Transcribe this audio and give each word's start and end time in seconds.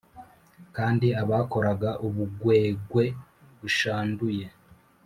Kandi 0.75 1.07
abakoraga 1.21 1.89
ubugwegwe 2.07 3.03
bushanduye 3.59 4.45